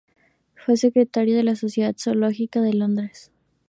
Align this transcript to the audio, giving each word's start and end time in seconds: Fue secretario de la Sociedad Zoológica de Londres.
Fue 0.55 0.77
secretario 0.77 1.37
de 1.37 1.43
la 1.43 1.55
Sociedad 1.55 1.93
Zoológica 1.95 2.59
de 2.61 2.73
Londres. 2.73 3.31